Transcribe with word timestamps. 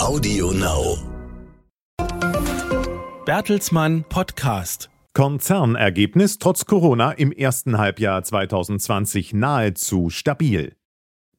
Audio 0.00 0.50
Now. 0.52 0.96
Bertelsmann 3.26 4.04
Podcast. 4.08 4.88
Konzernergebnis 5.12 6.38
trotz 6.38 6.64
Corona 6.64 7.12
im 7.12 7.32
ersten 7.32 7.76
Halbjahr 7.76 8.22
2020 8.22 9.34
nahezu 9.34 10.08
stabil. 10.08 10.74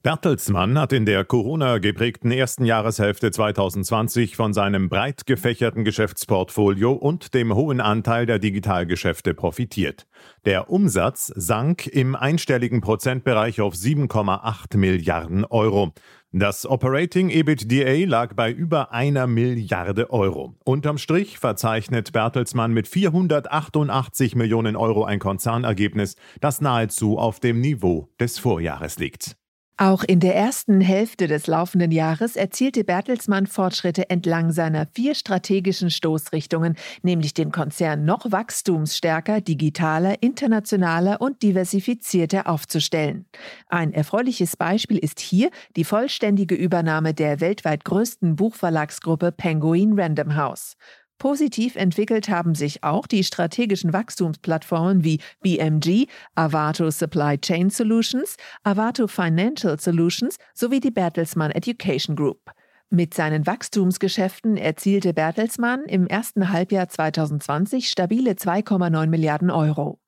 Bertelsmann 0.03 0.79
hat 0.79 0.93
in 0.93 1.05
der 1.05 1.23
Corona-geprägten 1.23 2.31
ersten 2.31 2.65
Jahreshälfte 2.65 3.29
2020 3.29 4.35
von 4.35 4.51
seinem 4.51 4.89
breit 4.89 5.27
gefächerten 5.27 5.83
Geschäftsportfolio 5.83 6.93
und 6.93 7.35
dem 7.35 7.53
hohen 7.53 7.79
Anteil 7.79 8.25
der 8.25 8.39
Digitalgeschäfte 8.39 9.35
profitiert. 9.35 10.07
Der 10.45 10.71
Umsatz 10.71 11.31
sank 11.35 11.85
im 11.85 12.15
einstelligen 12.15 12.81
Prozentbereich 12.81 13.61
auf 13.61 13.75
7,8 13.75 14.75
Milliarden 14.77 15.45
Euro. 15.45 15.93
Das 16.31 16.65
Operating 16.65 17.29
EBITDA 17.29 18.07
lag 18.07 18.33
bei 18.33 18.51
über 18.51 18.91
einer 18.93 19.27
Milliarde 19.27 20.09
Euro. 20.09 20.55
Unterm 20.65 20.97
Strich 20.97 21.37
verzeichnet 21.37 22.11
Bertelsmann 22.11 22.73
mit 22.73 22.87
488 22.87 24.35
Millionen 24.35 24.75
Euro 24.75 25.03
ein 25.03 25.19
Konzernergebnis, 25.19 26.15
das 26.39 26.59
nahezu 26.59 27.19
auf 27.19 27.39
dem 27.39 27.61
Niveau 27.61 28.09
des 28.19 28.39
Vorjahres 28.39 28.97
liegt. 28.97 29.35
Auch 29.81 30.03
in 30.03 30.19
der 30.19 30.35
ersten 30.35 30.79
Hälfte 30.79 31.25
des 31.25 31.47
laufenden 31.47 31.89
Jahres 31.89 32.35
erzielte 32.35 32.83
Bertelsmann 32.83 33.47
Fortschritte 33.47 34.11
entlang 34.11 34.51
seiner 34.51 34.85
vier 34.85 35.15
strategischen 35.15 35.89
Stoßrichtungen, 35.89 36.75
nämlich 37.01 37.33
den 37.33 37.51
Konzern 37.51 38.05
noch 38.05 38.31
wachstumsstärker, 38.31 39.41
digitaler, 39.41 40.21
internationaler 40.21 41.19
und 41.19 41.41
diversifizierter 41.41 42.47
aufzustellen. 42.47 43.25
Ein 43.69 43.91
erfreuliches 43.91 44.55
Beispiel 44.55 44.99
ist 44.99 45.19
hier 45.19 45.49
die 45.75 45.83
vollständige 45.83 46.53
Übernahme 46.53 47.15
der 47.15 47.39
weltweit 47.39 47.83
größten 47.83 48.35
Buchverlagsgruppe 48.35 49.31
Penguin 49.31 49.99
Random 49.99 50.35
House. 50.35 50.77
Positiv 51.21 51.75
entwickelt 51.75 52.29
haben 52.29 52.55
sich 52.55 52.83
auch 52.83 53.05
die 53.05 53.23
strategischen 53.23 53.93
Wachstumsplattformen 53.93 55.03
wie 55.03 55.19
BMG, 55.43 56.07
Avato 56.33 56.89
Supply 56.89 57.37
Chain 57.37 57.69
Solutions, 57.69 58.37
Avato 58.63 59.05
Financial 59.05 59.79
Solutions 59.79 60.37
sowie 60.55 60.79
die 60.79 60.89
Bertelsmann 60.89 61.51
Education 61.51 62.15
Group. 62.15 62.49
Mit 62.89 63.13
seinen 63.13 63.45
Wachstumsgeschäften 63.45 64.57
erzielte 64.57 65.13
Bertelsmann 65.13 65.83
im 65.83 66.07
ersten 66.07 66.49
Halbjahr 66.49 66.89
2020 66.89 67.87
stabile 67.87 68.31
2,9 68.31 69.05
Milliarden 69.05 69.51
Euro. 69.51 69.99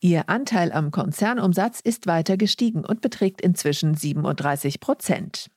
Ihr 0.00 0.30
Anteil 0.30 0.72
am 0.72 0.90
Konzernumsatz 0.90 1.80
ist 1.80 2.06
weiter 2.06 2.38
gestiegen 2.38 2.82
und 2.86 3.02
beträgt 3.02 3.42
inzwischen 3.42 3.94
37 3.94 4.80
Prozent. 4.80 5.50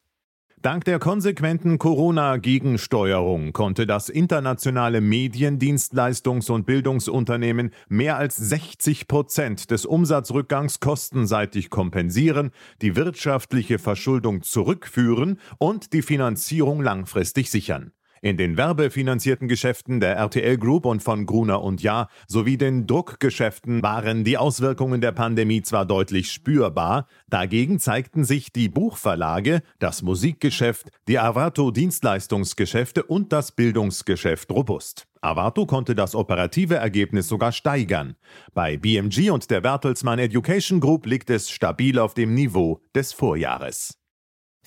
Dank 0.65 0.83
der 0.83 0.97
konsequenten 0.97 1.77
Corona-Gegensteuerung 1.77 3.53
konnte 3.53 3.85
das 3.85 4.09
internationale 4.09 4.97
Mediendienstleistungs- 4.97 6.49
und 6.49 6.65
Bildungsunternehmen 6.65 7.69
mehr 7.87 8.17
als 8.17 8.35
60 8.37 9.07
Prozent 9.07 9.69
des 9.69 9.85
Umsatzrückgangs 9.85 10.79
kostenseitig 10.79 11.69
kompensieren, 11.69 12.49
die 12.81 12.95
wirtschaftliche 12.95 13.77
Verschuldung 13.77 14.41
zurückführen 14.41 15.39
und 15.59 15.93
die 15.93 16.01
Finanzierung 16.01 16.81
langfristig 16.81 17.51
sichern. 17.51 17.91
In 18.25 18.37
den 18.37 18.57
werbefinanzierten 18.57 19.47
Geschäften 19.47 19.99
der 19.99 20.15
RTL 20.15 20.57
Group 20.57 20.85
und 20.85 21.03
von 21.03 21.27
Gruner 21.27 21.61
und 21.61 21.83
Jahr 21.83 22.09
sowie 22.27 22.57
den 22.57 22.87
Druckgeschäften 22.87 23.83
waren 23.83 24.23
die 24.23 24.39
Auswirkungen 24.39 24.99
der 24.99 25.11
Pandemie 25.11 25.61
zwar 25.61 25.85
deutlich 25.85 26.31
spürbar, 26.31 27.05
dagegen 27.29 27.77
zeigten 27.77 28.23
sich 28.25 28.51
die 28.51 28.67
Buchverlage, 28.67 29.61
das 29.77 30.01
Musikgeschäft, 30.01 30.89
die 31.07 31.19
Avato 31.19 31.69
Dienstleistungsgeschäfte 31.69 33.03
und 33.03 33.31
das 33.31 33.51
Bildungsgeschäft 33.51 34.49
robust. 34.49 35.05
Avato 35.21 35.67
konnte 35.67 35.93
das 35.93 36.15
operative 36.15 36.77
Ergebnis 36.77 37.27
sogar 37.27 37.51
steigern. 37.51 38.15
Bei 38.55 38.75
BMG 38.75 39.29
und 39.29 39.51
der 39.51 39.61
Bertelsmann 39.61 40.17
Education 40.17 40.79
Group 40.79 41.05
liegt 41.05 41.29
es 41.29 41.51
stabil 41.51 41.99
auf 41.99 42.15
dem 42.15 42.33
Niveau 42.33 42.81
des 42.95 43.13
Vorjahres. 43.13 43.99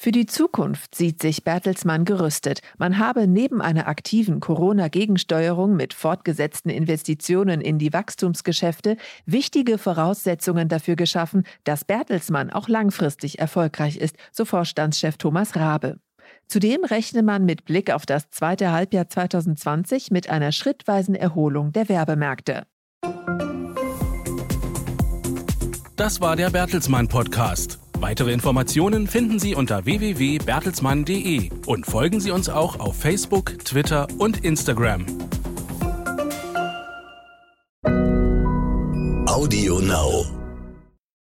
Für 0.01 0.13
die 0.13 0.27
Zukunft 0.27 0.95
sieht 0.95 1.21
sich 1.21 1.43
Bertelsmann 1.43 2.05
gerüstet. 2.05 2.61
Man 2.79 2.99
habe 2.99 3.27
neben 3.27 3.61
einer 3.61 3.89
aktiven 3.89 4.39
Corona-Gegensteuerung 4.39 5.75
mit 5.75 5.93
fortgesetzten 5.93 6.71
Investitionen 6.71 7.61
in 7.61 7.81
die 7.81 7.93
Wachstumsgeschäfte 7.93 8.97
wichtige 9.27 9.77
Voraussetzungen 9.77 10.69
dafür 10.69 10.95
geschaffen, 10.95 11.43
dass 11.65 11.85
Bertelsmann 11.85 12.51
auch 12.51 12.69
langfristig 12.69 13.41
erfolgreich 13.41 13.97
ist, 13.97 14.15
so 14.31 14.45
Vorstandschef 14.45 15.17
Thomas 15.17 15.57
Rabe. 15.57 15.99
Zudem 16.47 16.85
rechne 16.85 17.25
man 17.25 17.45
mit 17.45 17.65
Blick 17.65 17.91
auf 17.91 18.07
das 18.07 18.31
zweite 18.31 18.71
Halbjahr 18.71 19.09
2020 19.09 20.13
mit 20.13 20.31
einer 20.31 20.53
schrittweisen 20.53 21.17
Erholung 21.17 21.73
der 21.73 21.89
Werbemärkte. 21.89 22.63
Das 25.97 26.21
war 26.21 26.37
der 26.37 26.51
Bertelsmann 26.51 27.09
Podcast. 27.09 27.81
Weitere 28.01 28.33
Informationen 28.33 29.09
finden 29.09 29.41
Sie 29.41 29.57
unter 29.57 29.85
www.bertelsmann.de 29.85 31.51
und 31.67 31.85
folgen 31.85 32.21
Sie 32.21 32.31
uns 32.31 32.49
auch 32.49 32.79
auf 32.79 32.97
Facebook, 32.97 33.59
Twitter 33.65 34.07
und 34.19 34.45
Instagram. 34.45 35.05
Audio 39.27 39.81
Now. 39.81 40.38